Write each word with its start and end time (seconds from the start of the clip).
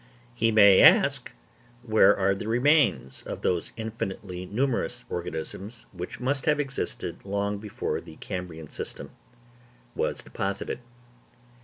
He 0.33 0.49
may 0.51 0.81
ask 0.81 1.31
where 1.83 2.17
are 2.17 2.33
the 2.33 2.47
remains 2.47 3.21
of 3.21 3.43
those 3.43 3.71
infinitely 3.77 4.47
numerous 4.47 5.03
organisms 5.11 5.85
which 5.91 6.19
must 6.19 6.47
have 6.47 6.59
existed 6.59 7.23
long 7.23 7.59
before 7.59 8.01
the 8.01 8.15
Cambrian 8.15 8.67
system 8.67 9.11
was 9.93 10.23
deposited? 10.23 10.79